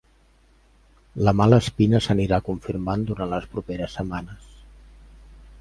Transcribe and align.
La 1.27 1.33
mala 1.41 1.59
espina 1.65 2.01
s'anirà 2.07 2.41
confirmant 2.49 3.07
durant 3.11 3.33
les 3.35 3.47
properes 3.55 3.97
setmanes. 3.99 4.53